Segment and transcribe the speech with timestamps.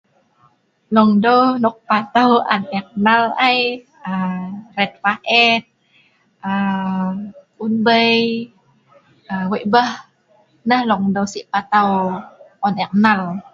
[0.93, 3.59] Leongdeu nok patau an ek nal ai,
[4.11, 4.43] aa
[4.75, 5.61] red paet,
[7.65, 8.15] unbei,
[9.51, 9.93] wei' beh,
[10.69, 11.89] nah leongdeu si patau
[12.65, 13.21] on ek nal.